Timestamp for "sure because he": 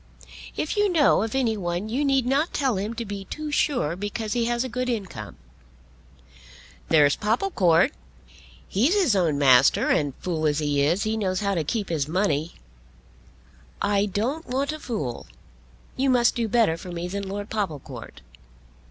3.51-4.45